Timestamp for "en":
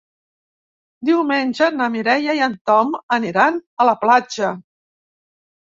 2.49-2.59